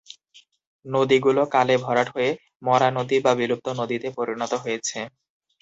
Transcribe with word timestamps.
নদীগুলো 0.85 1.41
কালে 1.53 1.75
ভরাট 1.85 2.07
হয়ে 2.15 2.29
মরা 2.63 2.89
নদী 2.97 3.17
বা 3.25 3.31
বিলুপ্ত 3.39 3.67
নদীতে 3.79 4.07
পরিণত 4.17 4.51
হয়েছে। 4.63 4.99